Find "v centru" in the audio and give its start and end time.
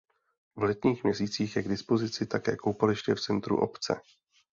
3.15-3.57